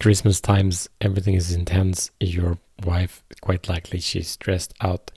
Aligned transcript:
Christmas 0.00 0.40
times, 0.40 0.88
everything 1.00 1.34
is 1.34 1.52
intense. 1.52 2.12
Your 2.20 2.58
wife, 2.84 3.24
quite 3.40 3.68
likely, 3.68 3.98
she's 3.98 4.28
stressed 4.28 4.72
out 4.80 5.10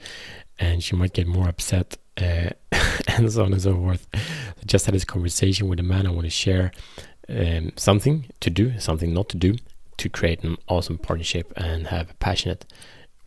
and 0.60 0.84
she 0.84 0.96
might 0.96 1.14
get 1.14 1.28
more 1.28 1.48
upset 1.48 1.98
uh, 2.18 2.50
and 3.08 3.32
so 3.32 3.44
on 3.46 3.54
and 3.54 3.62
so 3.62 3.76
forth. 3.76 4.08
I 4.14 4.66
just 4.66 4.86
had 4.86 4.96
this 4.96 5.06
conversation 5.06 5.68
with 5.68 5.80
a 5.80 5.84
man. 5.84 6.08
I 6.08 6.12
want 6.12 6.26
to 6.26 6.32
share 6.32 6.72
um, 7.30 7.74
something 7.76 8.26
to 8.40 8.50
do, 8.50 8.80
something 8.80 9.14
not 9.14 9.30
to 9.30 9.38
do 9.38 9.56
to 9.98 10.10
create 10.10 10.44
an 10.44 10.58
awesome 10.68 10.98
partnership 10.98 11.54
and 11.56 11.88
have 11.88 12.18
passionate 12.20 12.66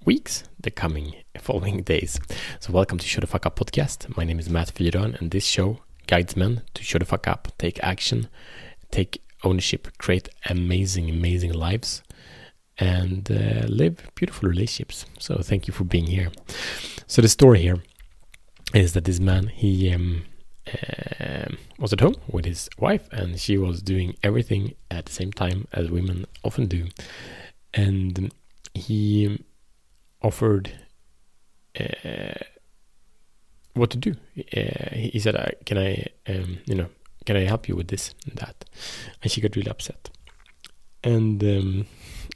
weeks 0.05 0.43
the 0.61 0.73
coming 0.73 1.15
following 1.39 1.83
days. 1.83 2.19
So, 2.59 2.73
welcome 2.73 2.99
to 2.99 3.07
Show 3.07 3.21
the 3.21 3.29
Fuck 3.29 3.47
Up 3.47 3.57
podcast. 3.57 4.17
My 4.17 4.25
name 4.25 4.41
is 4.41 4.51
Matt 4.51 4.75
Fyron, 4.75 5.21
and 5.21 5.31
this 5.31 5.45
show 5.45 5.79
guides 6.09 6.37
men 6.37 6.63
to 6.75 6.83
show 6.83 6.99
the 6.99 7.05
fuck 7.05 7.29
up, 7.29 7.53
take 7.59 7.79
action, 7.83 8.29
take 8.91 9.24
ownership, 9.45 9.89
create 9.99 10.29
amazing, 10.49 11.11
amazing 11.11 11.53
lives, 11.53 12.03
and 12.79 13.31
uh, 13.31 13.67
live 13.69 14.11
beautiful 14.15 14.49
relationships. 14.49 15.07
So 15.19 15.39
thank 15.39 15.69
you 15.69 15.75
for 15.75 15.85
being 15.85 16.07
here. 16.07 16.31
So 17.07 17.23
the 17.23 17.29
story 17.29 17.61
here 17.61 17.83
is 18.73 18.93
that 18.95 19.05
this 19.05 19.21
man 19.21 19.49
he 19.49 19.93
um, 19.93 20.25
uh, 20.67 21.47
was 21.79 21.93
at 21.93 22.01
home 22.01 22.17
with 22.29 22.45
his 22.45 22.69
wife, 22.79 23.09
and 23.13 23.39
she 23.39 23.59
was 23.59 23.83
doing 23.83 24.17
everything 24.23 24.75
at 24.91 25.07
the 25.07 25.13
same 25.13 25.33
time 25.33 25.69
as 25.73 25.91
women 25.91 26.27
often 26.43 26.67
do, 26.67 26.87
and 27.73 28.33
he 28.75 29.45
offered. 30.23 30.73
Uh, 31.79 32.39
what 33.75 33.91
to 33.91 33.97
do? 33.97 34.15
Uh, 34.57 34.95
he 34.95 35.19
said, 35.19 35.35
"Can 35.67 35.79
I, 35.79 36.07
um, 36.29 36.59
you 36.67 36.77
know, 36.77 36.89
can 37.25 37.37
I 37.37 37.45
help 37.45 37.69
you 37.69 37.77
with 37.77 37.89
this 37.89 38.15
and 38.27 38.37
that? 38.37 38.65
And 39.23 39.31
she 39.31 39.41
got 39.41 39.57
really 39.57 39.71
upset. 39.71 40.11
And 41.03 41.43
um, 41.45 41.87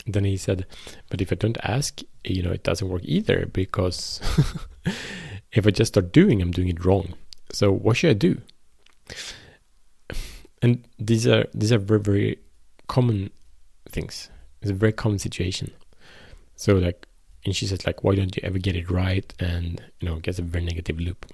then 0.06 0.24
he 0.24 0.36
said, 0.36 0.66
but 1.10 1.20
if 1.20 1.32
I 1.32 1.34
don't 1.34 1.58
ask, 1.62 2.00
you 2.24 2.42
know, 2.42 2.52
it 2.52 2.64
doesn't 2.64 2.88
work 2.88 3.02
either 3.04 3.46
because 3.46 4.20
if 5.52 5.66
I 5.66 5.70
just 5.70 5.94
start 5.94 6.12
doing, 6.12 6.42
I'm 6.42 6.50
doing 6.50 6.68
it 6.68 6.84
wrong. 6.84 7.14
So 7.50 7.72
what 7.72 7.96
should 7.96 8.10
I 8.10 8.14
do? 8.14 8.40
And 10.60 10.84
these 10.98 11.26
are 11.26 11.46
these 11.54 11.72
are 11.72 11.78
very 11.78 12.00
very 12.00 12.38
common 12.88 13.30
things. 13.88 14.28
It's 14.60 14.70
a 14.70 14.74
very 14.74 14.92
common 14.92 15.18
situation. 15.18 15.70
So 16.56 16.74
like, 16.74 17.06
and 17.44 17.54
she 17.54 17.66
says 17.66 17.86
like, 17.86 18.02
why 18.02 18.16
don't 18.16 18.36
you 18.36 18.42
ever 18.44 18.58
get 18.58 18.76
it 18.76 18.90
right? 18.90 19.32
And 19.38 19.82
you 20.00 20.08
know, 20.08 20.16
gets 20.16 20.38
a 20.38 20.42
very 20.42 20.64
negative 20.64 20.98
loop. 20.98 21.26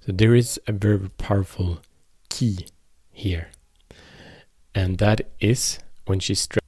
So 0.00 0.12
there 0.12 0.34
is 0.34 0.58
a 0.66 0.72
very 0.72 1.10
powerful 1.10 1.80
key 2.30 2.66
here. 3.12 3.48
And 4.74 4.98
that 4.98 5.28
is 5.40 5.78
when 6.06 6.20
she 6.20 6.34
stressed, 6.34 6.64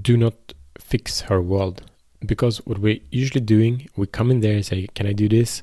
do 0.00 0.16
not 0.16 0.54
fix 0.78 1.22
her 1.22 1.40
world. 1.40 1.82
Because 2.24 2.58
what 2.66 2.78
we're 2.78 3.00
usually 3.10 3.40
doing, 3.40 3.88
we 3.96 4.06
come 4.06 4.30
in 4.30 4.40
there 4.40 4.54
and 4.54 4.66
say, 4.66 4.88
Can 4.94 5.06
I 5.06 5.12
do 5.12 5.28
this? 5.28 5.62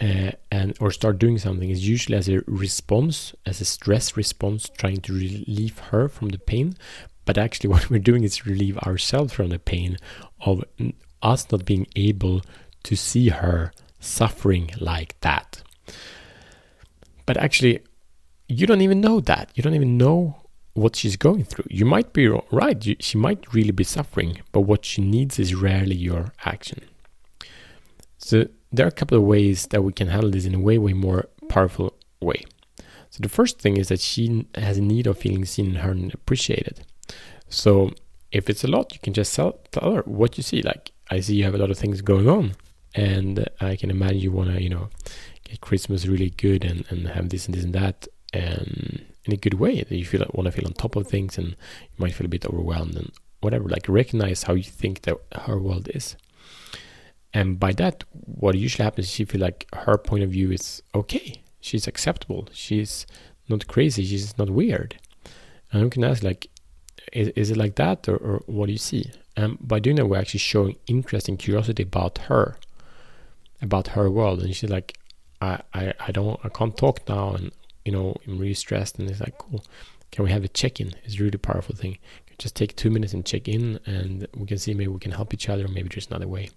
Uh, 0.00 0.30
and 0.50 0.76
or 0.78 0.90
start 0.90 1.18
doing 1.18 1.38
something 1.38 1.70
is 1.70 1.88
usually 1.88 2.18
as 2.18 2.28
a 2.28 2.42
response, 2.46 3.34
as 3.46 3.60
a 3.60 3.64
stress 3.64 4.16
response, 4.16 4.68
trying 4.78 5.00
to 5.00 5.12
relieve 5.12 5.78
her 5.90 6.08
from 6.08 6.28
the 6.28 6.38
pain. 6.38 6.74
But 7.24 7.36
actually, 7.38 7.70
what 7.74 7.90
we're 7.90 7.98
doing 7.98 8.24
is 8.24 8.46
relieve 8.46 8.78
ourselves 8.78 9.32
from 9.32 9.48
the 9.48 9.58
pain 9.58 9.96
of 10.40 10.64
us 11.22 11.50
not 11.50 11.64
being 11.64 11.86
able 11.96 12.42
to 12.84 12.96
see 12.96 13.30
her 13.30 13.72
suffering 13.98 14.70
like 14.80 15.18
that. 15.20 15.62
But 17.26 17.36
actually, 17.36 17.80
you 18.48 18.66
don't 18.66 18.80
even 18.80 19.00
know 19.00 19.20
that. 19.20 19.50
You 19.54 19.62
don't 19.62 19.74
even 19.74 19.96
know 19.96 20.42
what 20.74 20.94
she's 20.94 21.16
going 21.16 21.44
through. 21.44 21.64
You 21.70 21.86
might 21.86 22.12
be 22.12 22.28
right, 22.28 22.84
you, 22.84 22.96
she 23.00 23.16
might 23.16 23.52
really 23.54 23.70
be 23.70 23.84
suffering, 23.84 24.42
but 24.52 24.60
what 24.60 24.84
she 24.84 25.00
needs 25.00 25.38
is 25.38 25.54
rarely 25.54 25.96
your 25.96 26.34
action. 26.44 26.82
So 28.18 28.46
there 28.70 28.84
are 28.84 28.88
a 28.88 28.92
couple 28.92 29.16
of 29.16 29.24
ways 29.24 29.66
that 29.68 29.82
we 29.82 29.92
can 29.92 30.08
handle 30.08 30.30
this 30.30 30.44
in 30.44 30.54
a 30.54 30.60
way, 30.60 30.76
way 30.76 30.92
more 30.92 31.28
powerful 31.48 31.94
way. 32.20 32.44
So 33.10 33.20
the 33.22 33.28
first 33.30 33.58
thing 33.58 33.78
is 33.78 33.88
that 33.88 34.00
she 34.00 34.46
has 34.54 34.76
a 34.76 34.82
need 34.82 35.06
of 35.06 35.18
feeling 35.18 35.46
seen, 35.46 35.76
heard, 35.76 35.96
and 35.96 36.12
appreciated. 36.12 36.84
So 37.48 37.92
if 38.30 38.50
it's 38.50 38.64
a 38.64 38.68
lot, 38.68 38.92
you 38.92 39.00
can 39.00 39.14
just 39.14 39.34
tell, 39.34 39.58
tell 39.70 39.94
her 39.94 40.02
what 40.02 40.36
you 40.36 40.42
see. 40.42 40.60
Like, 40.60 40.92
I 41.10 41.20
see 41.20 41.36
you 41.36 41.44
have 41.44 41.54
a 41.54 41.58
lot 41.58 41.70
of 41.70 41.78
things 41.78 42.02
going 42.02 42.28
on, 42.28 42.54
and 42.94 43.48
I 43.60 43.76
can 43.76 43.90
imagine 43.90 44.18
you 44.18 44.32
want 44.32 44.50
to, 44.50 44.62
you 44.62 44.68
know, 44.68 44.90
get 45.44 45.62
Christmas 45.62 46.06
really 46.06 46.30
good 46.30 46.64
and, 46.64 46.84
and 46.90 47.08
have 47.08 47.30
this 47.30 47.46
and 47.46 47.54
this 47.54 47.64
and 47.64 47.74
that 47.74 48.08
um, 48.36 49.00
in 49.24 49.32
a 49.32 49.36
good 49.36 49.54
way 49.54 49.82
that 49.82 49.96
you 49.96 50.04
feel 50.04 50.24
want 50.32 50.46
to 50.46 50.52
feel 50.52 50.66
on 50.66 50.72
top 50.72 50.96
of 50.96 51.06
things 51.06 51.36
and 51.36 51.48
you 51.48 51.98
might 51.98 52.14
feel 52.14 52.26
a 52.26 52.28
bit 52.28 52.46
overwhelmed 52.46 52.96
and 52.96 53.12
whatever 53.40 53.68
like 53.68 53.88
recognize 53.88 54.44
how 54.44 54.54
you 54.54 54.62
think 54.62 55.02
that 55.02 55.16
her 55.46 55.58
world 55.58 55.88
is. 55.94 56.16
And 57.34 57.58
by 57.60 57.72
that 57.72 58.04
what 58.12 58.54
usually 58.56 58.84
happens 58.84 59.06
is 59.06 59.12
she 59.12 59.24
feel 59.24 59.40
like 59.40 59.66
her 59.74 59.98
point 59.98 60.24
of 60.24 60.30
view 60.30 60.50
is 60.50 60.82
okay. 60.94 61.42
She's 61.60 61.86
acceptable. 61.86 62.48
She's 62.52 63.06
not 63.48 63.66
crazy. 63.66 64.04
She's 64.04 64.38
not 64.38 64.50
weird. 64.50 64.96
And 65.72 65.82
you 65.82 65.90
can 65.90 66.04
ask 66.04 66.22
like 66.22 66.48
is, 67.12 67.28
is 67.30 67.50
it 67.50 67.56
like 67.56 67.76
that 67.76 68.08
or, 68.08 68.16
or 68.16 68.42
what 68.46 68.66
do 68.66 68.72
you 68.72 68.78
see? 68.78 69.10
And 69.36 69.58
by 69.60 69.80
doing 69.80 69.96
that 69.96 70.06
we're 70.06 70.18
actually 70.18 70.40
showing 70.40 70.76
interest 70.86 71.28
and 71.28 71.38
curiosity 71.38 71.82
about 71.82 72.18
her 72.30 72.56
about 73.60 73.88
her 73.88 74.08
world. 74.10 74.42
And 74.42 74.54
she's 74.54 74.70
like 74.70 74.96
I, 75.40 75.60
I, 75.74 75.92
I 76.00 76.12
don't 76.12 76.38
I 76.44 76.48
can't 76.48 76.76
talk 76.76 77.08
now 77.08 77.34
and 77.34 77.50
you 77.86 77.92
know, 77.92 78.16
I'm 78.26 78.38
really 78.38 78.54
stressed, 78.54 78.98
and 78.98 79.08
it's 79.08 79.20
like, 79.20 79.38
cool, 79.38 79.64
can 80.10 80.24
we 80.24 80.30
have 80.30 80.44
a 80.44 80.48
check-in? 80.48 80.94
It's 81.04 81.18
a 81.18 81.22
really 81.22 81.38
powerful 81.38 81.74
thing. 81.74 81.98
Just 82.38 82.54
take 82.54 82.76
two 82.76 82.90
minutes 82.90 83.14
and 83.14 83.24
check 83.24 83.48
in, 83.48 83.80
and 83.86 84.26
we 84.36 84.46
can 84.46 84.58
see 84.58 84.74
maybe 84.74 84.88
we 84.88 84.98
can 84.98 85.12
help 85.12 85.32
each 85.32 85.48
other, 85.48 85.64
or 85.64 85.68
maybe 85.68 85.88
there's 85.88 86.08
another 86.08 86.28
way. 86.28 86.50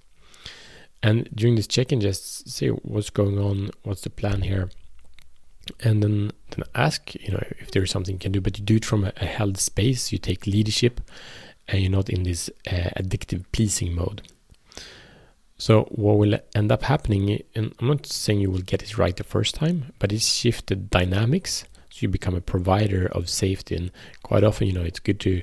And 1.01 1.29
during 1.33 1.55
this 1.55 1.67
check-in, 1.67 2.01
just 2.01 2.49
say 2.49 2.67
what's 2.69 3.09
going 3.09 3.39
on, 3.39 3.69
what's 3.83 4.01
the 4.01 4.09
plan 4.09 4.41
here, 4.41 4.69
and 5.81 6.03
then 6.03 6.31
then 6.49 6.63
ask, 6.73 7.15
you 7.15 7.31
know, 7.31 7.43
if 7.59 7.71
there's 7.71 7.91
something 7.91 8.15
you 8.15 8.19
can 8.19 8.31
do. 8.31 8.41
But 8.41 8.57
you 8.57 8.65
do 8.65 8.75
it 8.75 8.85
from 8.85 9.05
a, 9.05 9.13
a 9.17 9.25
held 9.25 9.57
space. 9.57 10.11
You 10.11 10.17
take 10.17 10.47
leadership, 10.47 10.99
and 11.67 11.81
you're 11.81 11.91
not 11.91 12.09
in 12.09 12.23
this 12.23 12.49
uh, 12.67 12.89
addictive 12.97 13.45
pleasing 13.51 13.93
mode. 13.93 14.23
So 15.59 15.83
what 15.91 16.17
will 16.17 16.39
end 16.55 16.71
up 16.71 16.83
happening, 16.83 17.43
and 17.53 17.75
I'm 17.79 17.87
not 17.87 18.05
saying 18.05 18.39
you 18.39 18.49
will 18.49 18.61
get 18.61 18.81
it 18.81 18.97
right 18.97 19.15
the 19.15 19.25
first 19.25 19.55
time, 19.55 19.91
but 19.99 20.13
it's 20.13 20.25
shifted 20.25 20.89
dynamics. 20.89 21.65
So 21.89 21.97
you 21.99 22.07
become 22.07 22.33
a 22.33 22.41
provider 22.41 23.07
of 23.07 23.29
safety, 23.29 23.75
and 23.75 23.91
quite 24.23 24.45
often, 24.45 24.67
you 24.67 24.73
know, 24.73 24.83
it's 24.83 25.01
good 25.01 25.19
to 25.19 25.41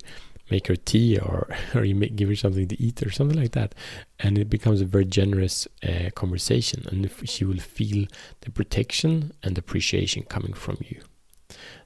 make 0.50 0.68
her 0.68 0.76
tea 0.76 1.18
or 1.18 1.54
or 1.74 1.84
you 1.84 1.94
make, 1.94 2.16
give 2.16 2.30
her 2.30 2.34
something 2.34 2.66
to 2.66 2.82
eat 2.82 3.02
or 3.02 3.10
something 3.10 3.38
like 3.38 3.52
that, 3.52 3.74
and 4.18 4.38
it 4.38 4.48
becomes 4.48 4.80
a 4.80 4.86
very 4.86 5.04
generous 5.04 5.68
uh, 5.86 6.08
conversation, 6.14 6.86
and 6.90 7.10
she 7.28 7.44
will 7.44 7.58
feel 7.58 8.06
the 8.40 8.50
protection 8.50 9.32
and 9.42 9.58
appreciation 9.58 10.22
coming 10.22 10.54
from 10.54 10.78
you. 10.80 11.02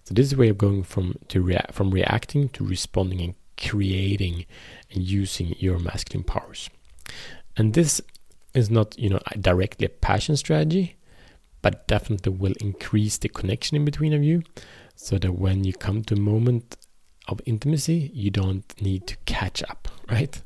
So 0.05 0.15
this 0.15 0.27
is 0.27 0.35
a 0.35 0.37
way 0.37 0.51
of 0.51 0.57
going 0.57 0.85
from 0.85 1.17
to 1.29 1.43
rea- 1.43 1.73
from 1.73 1.91
reacting 1.91 2.49
to 2.51 2.65
responding 2.65 3.21
and 3.23 3.35
creating 3.57 4.47
and 4.93 5.03
using 5.03 5.57
your 5.59 5.81
masculine 5.81 6.23
powers. 6.23 6.71
And 7.57 7.75
this 7.75 8.01
is 8.55 8.71
not 8.71 8.99
you 8.99 9.09
know 9.09 9.21
directly 9.41 9.87
a 9.87 9.89
passion 9.89 10.37
strategy 10.37 10.97
but 11.63 11.87
definitely 11.87 12.33
will 12.33 12.55
increase 12.61 13.19
the 13.19 13.29
connection 13.29 13.77
in 13.77 13.85
between 13.85 14.13
of 14.13 14.23
you 14.23 14.43
so 14.95 15.19
that 15.19 15.33
when 15.33 15.65
you 15.65 15.73
come 15.73 16.03
to 16.03 16.15
a 16.15 16.19
moment 16.19 16.77
of 17.29 17.41
intimacy 17.47 18.11
you 18.15 18.31
don't 18.31 18.81
need 18.81 19.07
to 19.07 19.17
catch 19.27 19.63
up 19.65 19.89
right? 20.11 20.41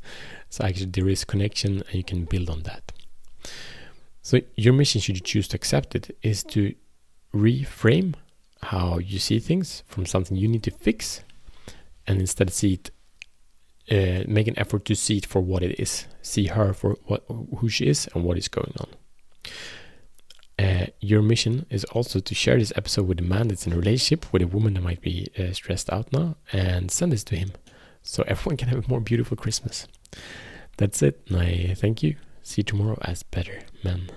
So 0.51 0.65
actually 0.65 0.87
there 0.87 1.09
is 1.09 1.25
connection 1.25 1.83
and 1.89 1.95
you 1.95 2.05
can 2.05 2.25
build 2.25 2.51
on 2.51 2.63
that. 2.63 2.93
So 4.23 4.41
your 4.57 4.73
mission 4.73 5.01
should 5.01 5.17
you 5.17 5.23
choose 5.23 5.49
to 5.49 5.57
accept 5.57 5.95
it 5.95 6.17
is 6.23 6.43
to 6.45 6.75
reframe 7.35 8.15
how 8.63 8.99
you 8.99 9.19
see 9.19 9.39
things 9.39 9.83
from 9.87 10.07
something 10.07 10.37
you 10.37 10.49
need 10.49 10.63
to 10.63 10.71
fix 10.71 11.23
and 12.07 12.21
instead 12.21 12.51
see 12.51 12.75
it 12.75 12.91
uh, 13.91 14.25
make 14.27 14.49
an 14.49 14.59
effort 14.59 14.85
to 14.87 14.95
see 14.95 15.19
it 15.19 15.27
for 15.27 15.41
what 15.41 15.63
it 15.63 15.79
is, 15.79 16.07
see 16.23 16.47
her 16.47 16.73
for 16.73 16.97
what 17.05 17.25
who 17.59 17.69
she 17.69 17.87
is 17.87 18.09
and 18.15 18.25
what 18.25 18.39
is 18.39 18.49
going 18.49 18.75
on. 18.79 18.89
Uh, 20.57 20.87
your 21.01 21.21
mission 21.21 21.67
is 21.69 21.85
also 21.87 22.21
to 22.21 22.35
share 22.35 22.59
this 22.59 22.73
episode 22.77 23.09
with 23.09 23.19
a 23.19 23.23
man 23.23 23.49
that's 23.49 23.67
in 23.67 23.73
a 23.73 23.77
relationship 23.77 24.33
with 24.33 24.41
a 24.41 24.47
woman 24.47 24.75
that 24.75 24.83
might 24.83 25.01
be 25.01 25.29
uh, 25.39 25.53
stressed 25.53 25.93
out 25.93 26.13
now 26.13 26.37
and 26.53 26.91
send 26.91 27.13
this 27.13 27.25
to 27.25 27.37
him 27.37 27.51
so 28.03 28.23
everyone 28.27 28.57
can 28.57 28.69
have 28.69 28.85
a 28.85 28.89
more 28.89 29.01
beautiful 29.01 29.37
Christmas. 29.37 29.89
That's 30.77 31.03
it. 31.03 31.21
I 31.35 31.75
thank 31.77 32.03
you. 32.03 32.17
See 32.43 32.61
you 32.61 32.65
tomorrow 32.65 32.99
as 33.03 33.23
better 33.23 33.63
men. 33.83 34.11